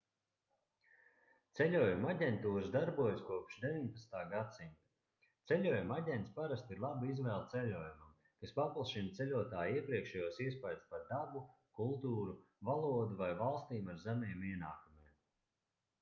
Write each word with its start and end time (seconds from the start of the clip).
ceļojumu 1.57 2.07
aģentūras 2.13 2.69
darbojas 2.75 3.19
kopš 3.27 3.57
19. 3.65 4.21
gadsimta 4.31 5.27
ceļojumu 5.51 5.95
aģents 5.97 6.33
parasti 6.39 6.73
ir 6.75 6.81
laba 6.85 7.09
izvēle 7.15 7.49
ceļojumam 7.53 8.15
kas 8.45 8.55
paplašina 8.59 9.13
ceļotāja 9.19 9.75
iepriekšējos 9.81 10.39
iespaidus 10.47 10.87
par 10.95 11.03
dabu 11.13 11.43
kultūru 11.81 12.37
valodu 12.71 13.21
vai 13.23 13.29
valstīm 13.43 13.93
ar 13.95 14.01
zemiem 14.07 14.43
ienākumiem 14.55 15.19